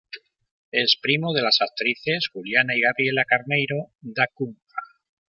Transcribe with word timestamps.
Es 0.71 0.97
primo 0.99 1.31
de 1.31 1.43
las 1.43 1.61
actrices 1.61 2.29
Juliana 2.33 2.75
y 2.75 2.81
Gabriela 2.81 3.23
Carneiro 3.23 3.91
da 4.01 4.25
Cunha. 4.33 4.57